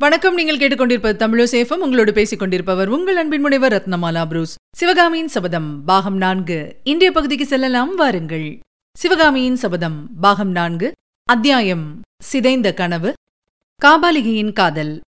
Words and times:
வணக்கம். 0.00 0.34
நீங்கள் 0.34 0.56
கேட்டுக்கொண்டிருப்பது 0.56 1.16
தமிழசேஃபம் 1.18 1.74
உங்களோடு 1.74 2.12
பேசிக் 2.12 2.38
கொண்டிருப்பவர் 2.38 2.88
உங்கள் 2.88 3.16
அன்பின் 3.16 3.40
முனைவர் 3.40 3.72
ரத்னமாலா 3.72 4.26
புரூஸ். 4.26 4.56
சிவகாமியின் 4.76 5.28
சபதம் 5.28 5.84
பாகம் 5.84 6.16
நான்கு. 6.16 6.76
இன்றைய 6.84 7.12
பகுதிக்கு 7.12 7.46
செல்லலாம். 7.46 7.94
வாருங்கள். 7.94 8.58
சிவகாமியின் 8.98 9.56
சபதம் 9.56 10.08
பாகம் 10.20 10.50
நான்கு. 10.50 10.92
அத்தியாயம் 11.24 12.00
சிதைந்த 12.22 12.74
கனவு. 12.74 13.12
காபாலிகையின் 13.84 14.52
காதல். 14.52 15.00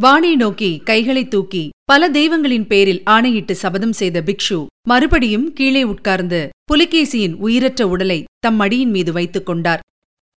வாணி 0.00 0.36
நோக்கி 0.36 0.78
கைகளை 0.78 1.28
தூக்கி 1.28 1.68
பல 1.84 2.08
தெய்வங்களின் 2.08 2.66
பேரில் 2.66 3.02
ஆணையிட்டு 3.04 3.54
சபதம் 3.54 3.92
செய்த 3.92 4.22
பிக்ஷு 4.22 4.66
மறுபடியும் 4.88 5.52
கீழே 5.52 5.82
உட்கார்ந்து 5.82 6.48
புலிகேசியின் 6.72 7.34
உயிரற்ற 7.34 7.88
உடலை 7.88 8.24
தம் 8.38 8.60
மடியின் 8.60 8.90
மீது 8.90 9.12
வைத்துக் 9.12 9.46
கொண்டார். 9.46 9.80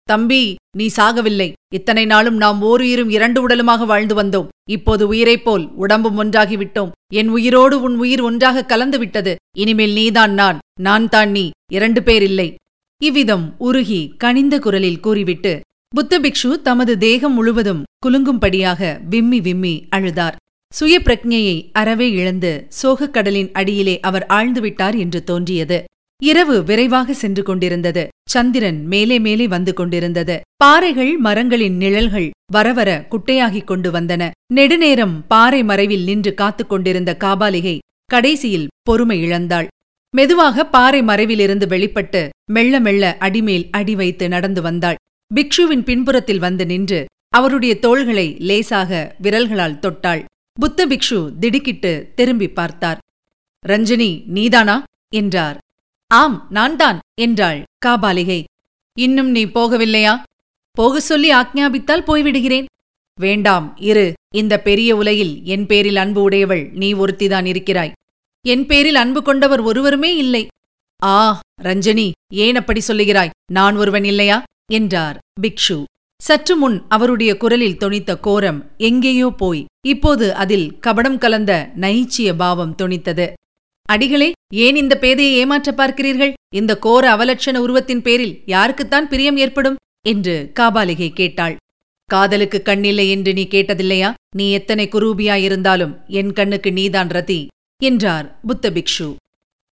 தம்பி 0.10 0.56
நீ 0.78 0.86
சாகவில்லை. 0.96 1.52
இத்தனை 1.74 2.06
நாளும் 2.06 2.38
நாம் 2.38 2.62
ஓருயிரும் 2.62 3.10
இரண்டு 3.10 3.42
உடலுமாக 3.42 3.86
வாழ்ந்து 3.86 4.16
வந்தோம். 4.24 4.48
இப்போது 4.70 5.08
உயிரைப் 5.08 5.44
போல் 5.44 5.70
உடம்பும் 5.76 6.24
ஒன்றாகிவிட்டோம் 6.24 6.92
என் 7.14 7.28
உயிரோடு 7.28 7.82
உன் 7.82 7.96
உயிர் 7.98 8.22
ஒன்றாக 8.22 8.66
கலந்து 8.66 8.98
விட்டது. 8.98 9.36
இனிமேல் 9.58 9.94
நீதான் 9.94 10.34
நான் 10.34 10.60
நான் 10.80 11.10
தான் 11.10 11.32
நீ 11.32 11.50
இரண்டு 11.72 12.04
பேர் 12.04 12.24
இல்லை. 12.24 12.56
இவ்விதம் 13.04 13.56
உருகி 13.58 14.14
கனிந்த 14.18 14.60
குரலில் 14.60 15.00
கூறிவிட்டு 15.00 15.62
புத்த 15.96 16.20
பிக்ஷு 16.20 16.62
தமது 16.64 16.98
தேகம் 16.98 17.34
முழுவதும் 17.34 17.84
குலுங்கும்படியாக 18.06 19.00
விம்மி 19.10 19.42
விம்மி 19.42 19.88
அழுதார். 19.96 20.38
சுய 20.74 21.02
பிரக்ஞையை 21.04 21.70
அறவே 21.72 22.12
இழந்து 22.12 22.66
சோகக் 22.70 23.14
கடலின் 23.14 23.52
அடியிலே 23.52 24.00
அவர் 24.00 24.26
ஆழ்ந்துவிட்டார் 24.30 24.98
என்று 24.98 25.24
தோன்றியது. 25.24 25.84
இரவு 26.24 26.64
விரைவாக 26.64 27.14
சென்று 27.14 27.44
கொண்டிருந்தது. 27.44 28.08
சந்திரன் 28.30 28.86
மேலே 28.86 29.20
மேலே 29.20 29.48
வந்து 29.48 29.74
கொண்டிருந்தது. 29.74 30.42
பாறைகள் 30.58 31.18
மரங்களின் 31.18 31.76
நிழல்கள் 31.76 32.32
வரவர 32.52 33.08
குட்டையாகிக் 33.10 33.64
கொண்டு 33.64 33.92
வந்தன. 33.92 34.32
நெடுநேரம் 34.54 35.28
பாறை 35.28 35.64
மறைவில் 35.64 36.04
நின்று 36.04 36.34
காத்துக் 36.34 36.70
கொண்டிருந்த 36.70 37.18
காபாலிகை 37.20 37.78
கடைசியில் 38.06 38.68
பொறுமை 38.82 39.24
இழந்தாள். 39.24 39.68
மெதுவாக 40.16 40.66
பாறை 40.66 41.02
மறைவிலிருந்து 41.02 41.68
வெளிப்பட்டு 41.68 42.30
மெல்ல 42.52 42.80
மெல்ல 42.80 43.18
அடிமேல் 43.20 43.68
அடி 43.72 43.96
வைத்து 43.96 44.28
நடந்து 44.28 44.62
வந்தாள். 44.62 44.96
பிக்ஷுவின் 45.36 45.84
பின்புறத்தில் 45.84 46.40
வந்து 46.40 46.66
நின்று 46.66 47.06
அவருடைய 47.30 47.80
தோள்களை 47.80 48.36
லேசாக 48.40 49.16
விரல்களால் 49.22 49.80
தொட்டாள். 49.80 50.26
புத்த 50.54 50.88
பிக்ஷு 50.88 51.38
திடுக்கிட்டு 51.40 52.12
திரும்பி 52.16 52.50
பார்த்தார். 52.50 52.98
ரஞ்சினி 53.68 54.24
நீதானா? 54.26 54.84
என்றார். 55.16 55.58
ஆம் 56.12 56.48
நான்தான் 56.50 57.00
என்றாள் 57.22 57.64
காபாலிகை. 57.86 58.44
இன்னும் 58.94 59.30
நீ 59.30 59.46
போகவில்லையா? 59.46 60.14
போக 60.72 61.00
சொல்லி 61.00 61.34
ஆக்ஞாபித்தால் 61.34 62.06
போய்விடுகிறேன். 62.08 62.66
வேண்டாம் 63.20 63.78
இரு 63.78 64.14
இந்த 64.36 64.60
பெரிய 64.60 64.96
உலகில் 64.96 65.42
என் 65.44 65.66
பேரில் 65.66 65.96
அன்பு 65.96 66.22
உடையவள் 66.22 66.70
நீ 66.72 66.94
ஒருத்திதான் 66.94 67.46
இருக்கிறாய். 67.46 67.92
என் 68.42 68.66
பேரில் 68.66 68.96
அன்பு 68.96 69.22
கொண்டவர் 69.22 69.62
ஒருவருமே 69.62 70.16
இல்லை. 70.16 70.48
ஆ 71.04 71.40
ரஞ்சனி 71.64 72.12
ஏன் 72.34 72.56
அப்படி 72.56 72.82
சொல்லுகிறாய்? 72.88 73.30
நான் 73.52 73.76
ஒருவன் 73.76 74.04
இல்லையா? 74.04 74.44
என்றார் 74.72 75.18
பிக்ஷு. 75.42 75.84
சற்று 76.22 76.56
முன் 76.56 76.86
அவருடைய 76.90 77.38
குரலில் 77.38 77.78
தொனித்த 77.80 78.20
கோரம் 78.20 78.72
எங்கேயோ 78.78 79.30
போய் 79.38 79.66
இப்போது 79.88 80.36
அதில் 80.36 80.80
கபடம் 80.88 81.18
கலந்த 81.18 81.70
நைச்சிய 81.76 82.34
பாவம் 82.38 82.76
தொனித்தது. 82.82 83.28
அடிகளே 83.90 84.32
ஏன் 84.54 84.76
இந்த 84.76 84.98
பேதையை 85.02 85.32
ஏமாற்ற 85.42 85.70
பார்க்கிறீர்கள்? 85.72 86.34
இந்த 86.56 86.80
கோர 86.80 87.04
அவலட்சண 87.16 87.58
உருவத்தின் 87.58 88.02
பேரில் 88.02 88.42
யாருக்குத்தான் 88.46 89.08
பிரியம் 89.12 89.38
ஏற்படும்? 89.38 89.76
என்று 90.08 90.52
காபாலிகை 90.60 91.10
கேட்டாள். 91.14 91.56
காதலுக்கு 92.06 92.62
கண்ணில்லை 92.66 93.10
என்று 93.10 93.34
நீ 93.34 93.48
கேட்டதில்லையா? 93.52 94.14
நீ 94.36 94.52
எத்தனை 94.52 94.88
குரூபியாயிருந்தாலும் 94.92 95.94
என் 96.08 96.34
கண்ணுக்கு 96.34 96.72
நீதான் 96.72 97.08
ரதி 97.08 97.48
என்றார் 97.84 98.40
புத்த 98.48 98.70
பிக்ஷு. 98.70 99.16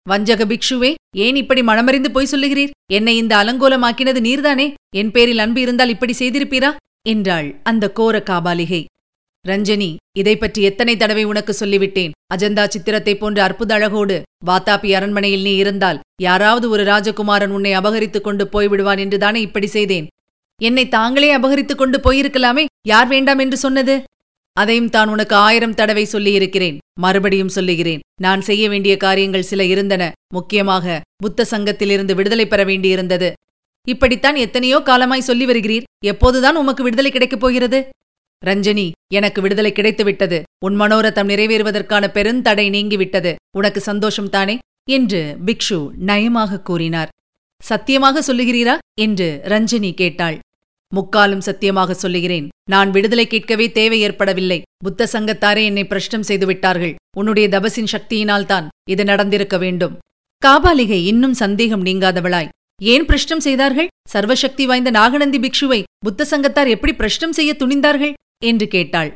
வஞ்சக 0.09 0.45
பிக்ஷுவே 0.45 0.95
ஏன் 1.17 1.37
இப்படி 1.37 1.61
மனமறிந்து 1.61 2.09
பொய் 2.09 2.33
சொல்லுகிறீர்? 2.33 2.75
என்னை 2.93 3.17
இந்த 3.17 3.37
அலங்கோலமாக்கினது 3.37 4.21
நீர்தானே? 4.21 4.75
என் 4.97 5.11
பேரில் 5.11 5.39
அன்பு 5.39 5.61
இருந்தால் 5.61 5.89
இப்படி 5.89 6.15
செய்திருப்பீரா? 6.19 6.75
என்றாள் 7.09 7.61
அந்த 7.63 7.93
கோர 7.93 8.23
காபாலிகை. 8.31 8.85
ரஞ்சனி 9.49 9.97
இதை 10.19 10.37
பற்றி 10.37 10.63
எத்தனை 10.63 10.97
தடவை 10.97 11.25
உனக்கு 11.25 11.57
சொல்லிவிட்டேன்? 11.61 12.11
அஜந்தா 12.35 12.69
சித்திரத்தைப் 12.69 13.21
போன்ற 13.21 13.43
அற்புத 13.43 13.75
அழகோடு 13.75 14.23
வாத்தாபி 14.47 14.93
அரண்மனையில் 14.93 15.43
நீ 15.43 15.55
இருந்தால் 15.55 16.01
யாராவது 16.23 16.71
ஒரு 16.71 16.85
ராஜகுமாரன் 16.85 17.49
உன்னை 17.49 17.73
அபகரித்துக் 17.77 18.21
கொண்டு 18.21 18.45
போய்விடுவான் 18.45 18.99
என்றுதானே 18.99 19.41
இப்படி 19.41 19.67
செய்தேன்? 19.67 20.07
என்னை 20.63 20.89
தாங்களே 20.89 21.37
அபகரித்துக் 21.37 21.75
கொண்டு 21.75 21.99
போயிருக்கலாமே? 21.99 22.65
யார் 22.89 23.09
வேண்டாம் 23.09 23.39
என்று 23.39 23.57
சொன்னது? 23.57 24.03
அதையும் 24.53 24.91
தான் 24.91 25.09
உனக்கு 25.09 25.35
ஆயிரம் 25.35 25.75
தடவை 25.75 26.05
சொல்லியிருக்கிறேன். 26.05 26.79
மறுபடியும் 27.01 27.49
சொல்லுகிறேன். 27.49 28.01
நான் 28.21 28.41
செய்ய 28.41 28.69
வேண்டிய 28.69 28.97
காரியங்கள் 28.97 29.43
சில 29.43 29.65
இருந்தன. 29.65 30.13
முக்கியமாக 30.35 31.01
புத்த 31.17 31.47
சங்கத்திலிருந்து 31.51 32.15
விடுதலை 32.15 32.47
பெற 32.47 32.65
வேண்டியிருந்தது. 32.65 33.33
இப்படித்தான் 33.89 34.37
எத்தனையோ 34.37 34.79
காலமாய் 34.81 35.21
சொல்லி 35.21 35.47
வருகிறீர் 35.47 35.83
எப்போதுதான் 36.05 36.55
உமக்கு 36.55 36.83
விடுதலை 36.83 37.11
கிடைக்கப் 37.11 37.41
போகிறது? 37.41 37.89
ரஞ்சனி 38.45 38.91
எனக்கு 39.13 39.43
விடுதலை 39.43 39.73
கிடைத்துவிட்டது. 39.73 40.43
உன் 40.65 40.81
மனோரதம் 40.81 41.29
நிறைவேறுவதற்கான 41.29 42.07
பெருந்தடை 42.15 42.71
நீங்கிவிட்டது. 42.71 43.35
உனக்கு 43.57 43.81
சந்தோஷம் 43.81 44.31
தானே? 44.31 44.59
என்று 44.91 45.37
பிக்ஷு 45.47 45.91
நயமாக 46.07 46.63
கூறினார். 46.63 47.09
சத்தியமாக 47.63 48.21
சொல்லுகிறீரா? 48.21 48.79
என்று 49.01 49.41
ரஞ்சனி 49.45 49.95
கேட்டாள். 49.95 50.39
முக்காலும் 50.95 51.41
சத்தியமாக 51.41 51.95
சொல்லுகிறேன். 51.95 52.49
நான் 52.71 52.91
விடுதலை 52.91 53.27
கேட்கவே 53.27 53.73
தேவை 53.73 54.01
ஏற்படவில்லை. 54.01 54.63
புத்த 54.85 55.09
சங்கத்தாரே 55.13 55.65
என்னை 55.65 55.87
பிரஷ்டம் 55.87 56.27
செய்துவிட்டார்கள் 56.29 56.95
உன்னுடைய 57.17 57.49
தபசின் 57.49 57.93
சக்தியினால்தான் 57.93 58.67
இது 58.91 59.05
நடந்திருக்க 59.05 59.59
வேண்டும். 59.59 59.99
காபாலிகை 60.47 61.05
இன்னும் 61.05 61.35
சந்தேகம் 61.35 61.85
நீங்காதவளாய். 61.85 62.49
ஏன் 62.83 63.05
பிரஷ்டம் 63.05 63.41
செய்தார்கள்? 63.41 63.89
சர்வசக்தி 64.13 64.65
வாய்ந்த 64.65 64.91
நாகநந்தி 64.91 65.39
பிக்ஷுவை 65.39 65.83
புத்த 65.99 66.27
சங்கத்தார் 66.31 66.69
எப்படி 66.69 66.95
பிரஷ்டம் 66.95 67.33
செய்ய 67.33 67.57
துணிந்தார்கள்? 67.59 68.13
என்று 68.45 68.69
கேட்டாள். 68.69 69.13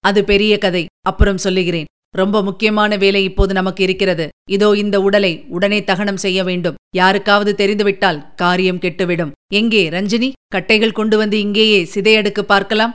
அது 0.00 0.24
பெரிய 0.24 0.58
கதை 0.58 0.86
அப்புறம் 1.00 1.38
சொல்லுகிறேன். 1.38 1.88
ரொம்ப 2.10 2.42
முக்கியமான 2.42 2.96
வேலை 2.96 3.24
இப்போது 3.24 3.52
நமக்கு 3.52 3.82
இருக்கிறது. 3.82 4.28
இதோ 4.50 4.72
இந்த 4.74 5.00
உடலை 5.00 5.44
உடனே 5.48 5.84
தகனம் 5.84 6.16
செய்ய 6.16 6.44
வேண்டும். 6.44 6.74
யாருக்காவது 6.90 7.54
தெரிந்துவிட்டால் 7.54 8.34
காரியம் 8.34 8.78
கெட்டுவிடும். 8.78 9.32
எங்கே 9.52 9.88
ரஞ்சினி? 9.88 10.32
கட்டைகள் 10.54 10.92
கொண்டு 10.92 11.16
வந்து 11.16 11.38
இங்கேயே 11.38 11.88
சிதையடுக்கு 11.94 12.40
பார்க்கலாம்? 12.40 12.94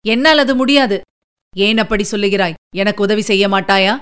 என்னால் 0.00 0.38
அது 0.38 0.54
முடியாது. 0.54 1.00
ஏன் 1.56 1.78
அப்படி 1.78 2.04
சொல்லுகிறாய்? 2.10 2.54
எனக்கு 2.76 3.02
உதவி 3.02 3.22
செய்ய 3.22 3.48
மாட்டாயா? 3.48 4.00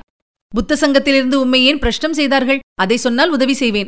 புத்த 0.55 0.77
சங்கத்திலிருந்து 0.77 1.41
உம்மை 1.41 1.65
ஏன் 1.65 1.78
பிரஷ்டம் 1.78 2.12
செய்தார்கள்? 2.12 2.61
அதை 2.75 2.97
சொன்னால் 2.97 3.31
உதவி 3.31 3.55
செய்வேன். 3.55 3.87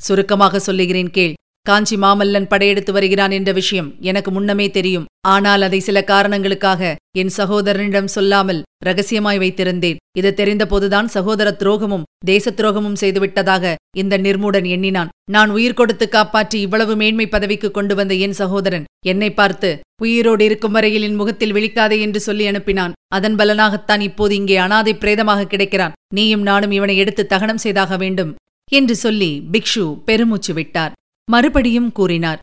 சுருக்கமாக 0.00 0.58
சொல்லுகிறேன் 0.58 1.10
கேள். 1.10 1.34
காஞ்சி 1.68 1.96
மாமல்லன் 2.04 2.50
படையெடுத்து 2.52 2.92
வருகிறான் 2.96 3.32
என்ற 3.38 3.50
விஷயம் 3.60 3.92
எனக்கு 4.10 4.30
முன்னமே 4.36 4.66
தெரியும். 4.76 5.08
ஆனால் 5.34 5.62
அதை 5.66 5.80
சில 5.86 5.98
காரணங்களுக்காக 6.12 6.90
என் 7.20 7.32
சகோதரனிடம் 7.38 8.10
சொல்லாமல் 8.16 8.60
ரகசியமாய் 8.86 9.40
வைத்திருந்தேன். 9.42 9.98
இது 10.18 10.30
தெரிந்தபோதுதான் 10.40 11.08
சகோதர 11.16 11.48
துரோகமும் 11.60 12.06
தேச 12.30 12.52
துரோகமும் 12.58 13.00
செய்துவிட்டதாக 13.02 13.74
இந்த 14.02 14.14
நிர்மூடன் 14.26 14.66
எண்ணினான். 14.74 15.12
நான் 15.34 15.50
உயிர் 15.56 15.78
கொடுத்து 15.80 16.06
காப்பாற்றி 16.08 16.58
இவ்வளவு 16.66 16.94
மேன்மை 17.00 17.26
பதவிக்கு 17.34 17.70
கொண்டு 17.78 17.94
வந்த 17.98 18.14
என் 18.26 18.36
சகோதரன் 18.40 18.88
என்னை 19.12 19.30
பார்த்து 19.40 19.70
உயிரோடு 20.04 20.42
இருக்கும் 20.48 20.74
வரையில் 20.76 21.06
என் 21.08 21.18
முகத்தில் 21.20 21.54
விழிக்காதே 21.56 21.96
என்று 22.06 22.20
சொல்லி 22.26 22.44
அனுப்பினான். 22.50 22.94
அதன் 23.16 23.36
பலனாகத்தான் 23.40 24.04
இப்போது 24.08 24.34
இங்கே 24.40 24.56
அனாதை 24.66 24.94
பிரேதமாக 25.02 25.48
கிடைக்கிறான். 25.52 25.96
நீயும் 26.18 26.46
நானும் 26.50 26.76
இவனை 26.78 26.96
எடுத்து 27.02 27.24
தகனம் 27.32 27.62
செய்தாக 27.64 27.96
வேண்டும் 28.04 28.32
என்று 28.72 28.96
சொல்லி 29.04 29.30
பிக்ஷு 29.52 29.84
பெருமூச்சு 30.08 30.54
விட்டார். 30.58 30.94
மறுபடியும் 31.30 31.92
கூறினார். 31.92 32.38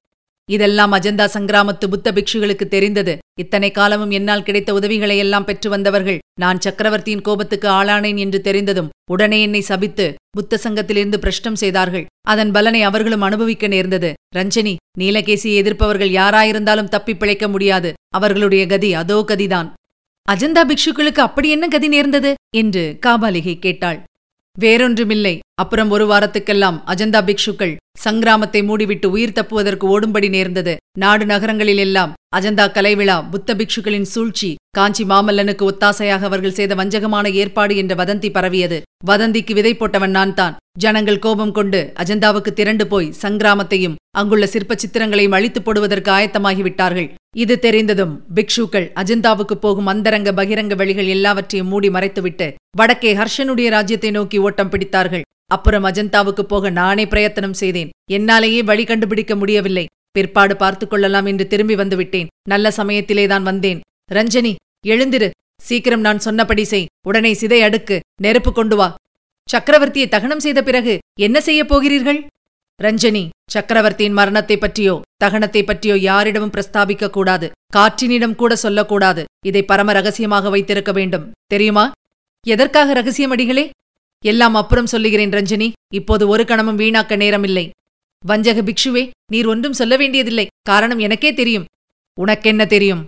இதெல்லாம் 0.50 0.92
அஜந்தா 0.94 1.26
சங்கிராமத்து 1.34 1.86
புத்த 1.90 2.12
பிக்ஷுகளுக்கு 2.12 2.66
தெரிந்தது. 2.68 3.18
இத்தனை 3.40 3.72
காலமும் 3.72 4.12
என்னால் 4.12 4.44
கிடைத்த 4.44 4.74
உதவிகளை 4.74 5.18
எல்லாம் 5.18 5.46
பெற்று 5.46 5.70
வந்தவர்கள். 5.70 6.20
நான் 6.40 6.60
சக்கரவர்த்தியின் 6.60 7.22
கோபத்துக்கு 7.22 7.68
ஆளானேன் 7.70 8.18
என்று 8.18 8.42
தெரிந்ததும் 8.42 8.90
உடனே 9.12 9.42
என்னை 9.42 9.62
சபித்து 9.62 10.06
புத்த 10.30 10.60
சங்கத்திலிருந்து 10.64 11.18
பிரஷ்டம் 11.18 11.56
செய்தார்கள். 11.56 12.06
அதன் 12.28 12.52
பலனை 12.52 12.82
அவர்களும் 12.82 13.22
அனுபவிக்க 13.22 13.68
நேர்ந்தது. 13.68 14.14
ரஞ்சனி 14.36 14.76
நீலகேசியை 15.00 15.56
எதிர்ப்பவர்கள் 15.62 16.12
யாராயிருந்தாலும் 16.12 16.88
தப்பி 16.88 17.16
பிழைக்க 17.16 17.48
முடியாது. 17.48 17.94
அவர்களுடைய 18.16 18.68
கதி 18.68 18.94
அதோ 18.94 19.26
கதிதான். 19.28 19.72
அஜந்தா 20.32 20.62
பிக்ஷுக்களுக்கு 20.68 21.20
அப்படி 21.20 21.50
என்ன 21.50 21.68
கதி 21.68 21.88
நேர்ந்தது? 21.88 22.34
என்று 22.56 23.00
காபாலிகை 23.06 23.60
கேட்டாள். 23.60 24.00
வேறொன்றுமில்லை. 24.60 25.40
அப்புறம் 25.62 25.92
ஒரு 25.96 26.06
வாரத்துக்கெல்லாம் 26.12 26.78
அஜந்தா 26.92 27.20
பிக்ஷுக்கள் 27.28 27.74
சங்கிராமத்தை 28.04 28.62
மூடிவிட்டு 28.70 29.08
உயிர் 29.16 29.36
தப்புவதற்கு 29.36 29.86
ஓடும்படி 29.96 30.28
நேர்ந்தது. 30.34 30.74
நாடு 31.02 31.26
நகரங்களில் 31.30 31.82
எல்லாம் 31.84 32.14
அஜந்தா 32.38 32.66
கலைவிழா 32.78 33.16
புத்த 33.34 33.54
பிக்ஷுக்களின் 33.60 34.08
சூழ்ச்சி 34.14 34.50
காஞ்சி 34.78 35.04
மாமல்லனுக்கு 35.12 35.64
ஒத்தாசையாக 35.72 36.26
அவர்கள் 36.30 36.56
செய்த 36.58 36.74
வஞ்சகமான 36.80 37.30
ஏற்பாடு 37.42 37.74
என்ற 37.82 37.94
வதந்தி 38.02 38.30
பரவியது. 38.38 38.78
வதந்திக்கு 39.10 39.54
விதை 39.60 39.74
போட்டவன் 39.82 40.16
நான் 40.18 40.34
தான் 40.40 40.58
ஜனங்கள் 40.84 41.24
கோபம் 41.26 41.54
கொண்டு 41.58 41.80
அஜந்தாவுக்கு 42.04 42.52
திரண்டு 42.60 42.86
போய் 42.94 43.14
சங்கிராமத்தையும் 43.22 43.96
அங்குள்ள 44.22 44.46
சிற்ப 44.54 44.76
சித்திரங்களையும் 44.82 45.38
அழித்து 45.38 45.62
போடுவதற்கு 45.62 46.12
ஆயத்தமாகிவிட்டார்கள். 46.18 47.08
இது 47.44 47.56
தெரிந்ததும் 47.66 48.14
பிக்ஷுக்கள் 48.38 48.88
அஜந்தாவுக்கு 49.04 49.58
போகும் 49.66 49.92
அந்தரங்க 49.94 50.32
பகிரங்க 50.40 50.76
வழிகள் 50.82 51.14
எல்லாவற்றையும் 51.16 51.72
மூடி 51.74 51.92
மறைத்துவிட்டு 51.96 52.50
வடக்கே 52.82 53.14
ஹர்ஷனுடைய 53.22 53.70
ராஜ்யத்தை 53.78 54.12
நோக்கி 54.18 54.40
ஓட்டம் 54.48 54.74
பிடித்தார்கள். 54.74 55.26
அப்புறம் 55.48 55.86
அஜந்தாவுக்கு 55.86 56.42
போக 56.42 56.70
நானே 56.70 57.08
பிரயத்தனம் 57.08 57.54
செய்தேன். 57.54 57.90
என்னாலேயே 58.12 58.64
வழி 58.64 58.84
கண்டுபிடிக்க 58.84 59.36
முடியவில்லை. 59.36 59.86
பிற்பாடு 60.12 60.58
பார்த்துக் 60.58 60.90
கொள்ளலாம் 60.90 61.26
என்று 61.26 61.48
திரும்பி 61.48 61.76
வந்துவிட்டேன். 61.76 62.28
நல்ல 62.50 62.74
சமயத்திலேதான் 62.78 63.42
வந்தேன். 63.42 63.82
ரஞ்சனி 64.12 64.56
எழுந்திரு. 64.88 65.30
சீக்கிரம் 65.62 66.00
நான் 66.00 66.20
சொன்னபடி 66.20 66.64
செய். 66.64 66.86
உடனே 67.08 67.34
சிதை 67.34 67.60
அடுக்கு. 67.60 68.00
நெருப்பு 68.22 68.54
கொண்டு 68.54 68.76
வா. 68.76 68.96
சக்கரவர்த்தியை 69.54 70.08
தகனம் 70.08 70.40
செய்த 70.40 70.64
பிறகு 70.64 71.00
என்ன 71.20 71.42
செய்யப் 71.42 71.68
போகிறீர்கள்? 71.68 72.28
ரஞ்சனி 72.84 73.30
சக்கரவர்த்தியின் 73.52 74.14
மரணத்தை 74.14 74.58
பற்றியோ 74.58 75.02
தகனத்தை 75.24 75.66
பற்றியோ 75.66 75.96
யாரிடமும் 75.98 76.52
பிரஸ்தாபிக்க 76.52 77.10
கூடாது. 77.10 77.52
காற்றினிடம் 77.76 78.36
கூட 78.36 78.56
சொல்லக்கூடாது 78.56 79.26
இதை 79.46 79.64
பரம 79.64 79.94
ரகசியமாக 79.94 80.50
வைத்திருக்க 80.50 80.92
வேண்டும். 80.92 81.32
தெரியுமா? 81.48 81.92
எதற்காக 82.48 82.94
ரகசியம் 82.94 83.32
அடிகளே? 83.32 83.70
எல்லாம் 84.26 84.56
அப்புறம் 84.56 84.92
சொல்லுகிறேன் 84.94 85.30
ரஞ்சனி. 85.30 85.72
இப்போது 85.94 86.28
ஒரு 86.28 86.46
கணமும் 86.46 86.80
வீணாக்க 86.80 87.14
நேரமில்லை. 87.24 87.66
வஞ்சக 88.26 88.62
பிக்ஷுவே 88.62 89.10
நீர் 89.32 89.48
ஒன்றும் 89.48 89.74
சொல்ல 89.74 89.98
வேண்டியதில்லை. 89.98 90.48
காரணம் 90.62 91.00
எனக்கே 91.00 91.34
தெரியும். 91.34 91.66
உனக்கென்ன 92.20 92.66
தெரியும்? 92.66 93.06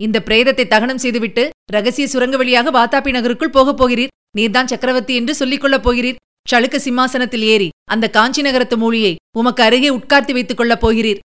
இந்த 0.00 0.22
பிரேதத்தை 0.24 0.66
தகனம் 0.66 0.98
செய்துவிட்டு 0.98 1.50
ரகசிய 1.72 2.06
சுரங்க 2.06 2.36
வழியாக 2.36 2.72
வாத்தாபி 2.78 3.10
நகருக்குள் 3.10 3.54
போகப் 3.56 3.78
போகிறீர். 3.80 4.12
நீர்தான் 4.38 4.64
சக்கரவர்த்தி 4.64 5.14
என்று 5.14 5.34
சொல்லிக் 5.34 5.60
கொள்ளப் 5.60 5.88
போகிறீர். 5.88 6.20
சளுக்க 6.52 6.76
சிம்மாசனத்தில் 6.76 7.46
ஏறி 7.52 7.68
அந்த 7.90 8.10
காஞ்சி 8.10 8.42
நகரத்து 8.42 8.76
மூலியை 8.78 9.16
உமக்கு 9.38 9.62
அருகே 9.62 9.88
உட்கார்த்தி 9.90 10.32
வைத்துக் 10.32 10.56
கொள்ளப் 10.56 10.86
போகிறீர். 10.86 11.18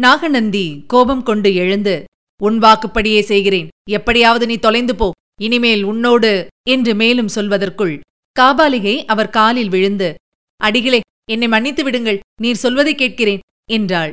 நாகநந்தி 0.00 0.66
கோபம் 0.86 1.22
கொண்டு 1.22 1.54
எழுந்து 1.54 2.04
உன் 2.42 2.58
வாக்குப்படியே 2.58 3.20
செய்கிறேன். 3.20 3.68
எப்படியாவது 3.90 4.46
நீ 4.46 4.56
தொலைந்து 4.56 4.94
போ. 4.94 5.10
இனிமேல் 5.40 5.82
உன்னோடு 5.82 6.46
என்று 6.70 6.94
மேலும் 6.94 7.34
சொல்வதற்குள் 7.34 8.00
காபாலிகை 8.40 9.04
அவர் 9.04 9.30
காலில் 9.30 9.68
விழுந்து 9.68 10.14
அடிகளே 10.56 11.00
என்னை 11.30 11.48
மன்னித்து 11.48 11.84
விடுங்கள் 11.84 12.20
நீர் 12.40 12.54
சொல்வதை 12.54 12.94
கேட்கிறேன் 12.94 13.40
என்றாள். 13.70 14.12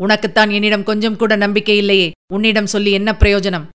உனக்குத்தான் 0.00 0.50
என்னிடம் 0.50 0.82
கொஞ்சம் 0.82 1.16
கூட 1.16 1.36
நம்பிக்கை 1.36 1.76
இல்லையே 1.76 2.12
உன்னிடம் 2.32 2.66
சொல்லி 2.66 2.90
என்ன 2.92 3.12
பிரயோஜனம்? 3.12 3.66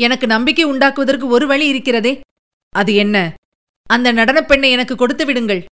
எனக்கு 0.00 0.26
நம்பிக்கை 0.26 0.64
உண்டாக்குவதற்கு 0.66 1.26
ஒரு 1.26 1.46
வழி 1.46 1.68
இருக்கிறதே 1.68 2.20
அது 2.68 2.94
என்ன? 2.94 3.34
அந்த 3.90 4.12
நடனப் 4.12 4.48
பெண்ணை 4.48 4.70
எனக்கு 4.70 4.94
கொடுத்து 4.96 5.26
விடுங்கள் 5.26 5.64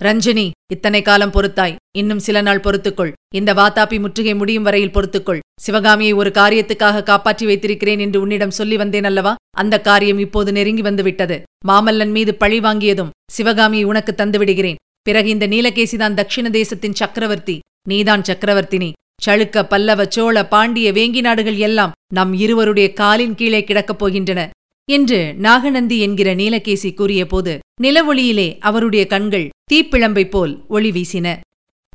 ரஞ்சினி 0.00 0.50
இத்தனை 0.72 1.02
காலம் 1.02 1.32
பொறுத்தாய். 1.32 1.74
இன்னும் 1.98 2.18
சில 2.18 2.40
நாள் 2.40 2.60
பொறுத்துக்கொள். 2.60 3.12
இந்த 3.34 3.54
வாத்தாப்பி 3.54 3.98
முற்றுகை 4.00 4.34
முடியும் 4.34 4.62
வரையில் 4.62 4.90
பொறுத்துக்கொள். 4.90 5.42
சிவகாமியை 5.60 6.12
ஒரு 6.12 6.30
காரியத்துக்காக 6.30 7.02
காப்பாற்றி 7.02 7.46
வைத்திருக்கிறேன் 7.46 7.98
என்று 7.98 8.20
உன்னிடம் 8.20 8.56
சொல்லி 8.58 8.76
வந்தேன் 8.76 9.04
அல்லவா? 9.04 9.34
அந்த 9.56 9.80
காரியம் 9.80 10.18
இப்போது 10.18 10.52
நெருங்கி 10.52 10.82
வந்துவிட்டது. 10.82 11.42
மாமல்லன் 11.68 12.10
மீது 12.10 12.34
பழி 12.34 12.60
வாங்கியதும் 12.60 13.12
சிவகாமியை 13.30 13.84
உனக்கு 13.84 14.14
தந்துவிடுகிறேன் 14.16 14.80
பிறகு 15.02 15.28
இந்த 15.28 15.46
நீலகேசிதான் 15.48 16.18
தட்சிண 16.18 16.50
தேசத்தின் 16.50 16.98
சக்கரவர்த்தி. 17.02 17.58
நீதான் 17.88 18.22
சக்கரவர்த்தினி. 18.22 18.90
சளுக்க 19.26 19.62
பல்லவ 19.62 20.04
சோழ 20.08 20.36
பாண்டிய 20.46 20.92
வேங்கி 20.92 21.20
நாடுகள் 21.20 21.58
எல்லாம் 21.68 21.92
நம் 22.14 22.32
இருவருடைய 22.34 22.92
காலின் 22.92 23.34
கீழே 23.34 23.60
கிடக்கப் 23.60 24.00
போகின்றன. 24.00 24.40
என்று 24.90 25.34
நாகநந்தி 25.34 26.00
என்கிற 26.00 26.34
நீலகேசி 26.34 26.94
கூறியபோது 26.94 27.58
நிலவொளியிலே 27.82 28.56
அவருடைய 28.58 29.06
கண்கள் 29.06 29.48
தீப்பிழம்பை 29.72 30.30
போல் 30.30 30.64
ஒளி 30.68 30.90
வீசின. 30.90 31.36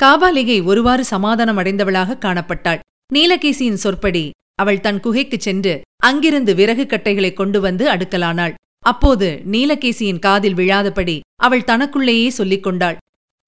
காபாலிகை 0.01 0.63
ஒருவாறு 0.63 1.03
சமாதானம் 1.03 1.57
அடைந்தவளாக 1.57 2.17
காணப்பட்டாள். 2.17 2.79
நீலகேசியின் 3.13 3.73
சொற்படி 3.73 4.29
அவள் 4.55 4.79
தன் 4.79 4.99
குகைக்குச் 4.99 5.39
சென்று 5.39 5.81
அங்கிருந்து 6.03 6.55
விறகு 6.55 6.85
கட்டைகளை 6.85 7.33
கொண்டு 7.33 7.61
வந்து 7.61 7.87
அடுக்கலானாள். 7.87 8.53
அப்போது 8.79 9.41
நீலகேசியின் 9.51 10.19
காதில் 10.19 10.53
விழாதபடி 10.53 11.19
அவள் 11.41 11.63
தனக்குள்ளேயே 11.63 12.29
சொல்லிக் 12.29 12.63
கொண்டாள். 12.63 12.97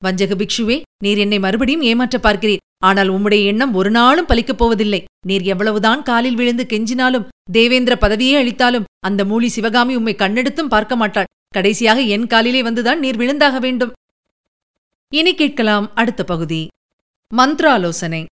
வஞ்சக 0.04 0.36
பிக்ஷுவே 0.36 0.82
நீர் 1.04 1.18
என்னை 1.18 1.40
மறுபடியும் 1.40 1.82
ஏமாற்ற 1.82 2.20
பார்க்கிறீர். 2.24 2.59
ஆனால் 2.84 3.10
உம்முடைய 3.12 3.46
எண்ணம் 3.46 3.74
ஒரு 3.74 3.92
நாளும் 3.92 4.28
பலிக்கப் 4.28 4.60
போவதில்லை. 4.62 5.04
நீர் 5.28 5.42
எவ்வளவுதான் 5.42 6.04
காலில் 6.04 6.36
விழுந்து 6.36 6.66
கெஞ்சினாலும் 6.70 7.28
தேவேந்திர 7.52 7.98
பதவியே 8.02 8.38
அளித்தாலும் 8.38 8.88
அந்த 9.00 9.26
மூலி 9.26 9.48
சிவகாமி 9.48 9.96
உம்மை 9.96 10.16
கண்ணெடுத்தும் 10.18 10.74
பார்க்க 10.76 10.96
மாட்டாள். 10.96 11.30
கடைசியாக 11.50 12.00
என் 12.00 12.28
காலிலே 12.28 12.62
வந்துதான் 12.62 12.96
நீர் 12.96 13.18
விழுந்தாக 13.18 13.60
வேண்டும். 13.60 13.92
இனி 15.14 15.36
கேட்கலாம் 15.36 15.92
அடுத்த 15.96 16.24
பகுதி. 16.24 16.68
மந்த்ராலோசனை. 17.38 18.26